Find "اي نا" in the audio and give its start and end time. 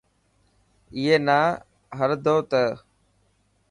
0.95-1.39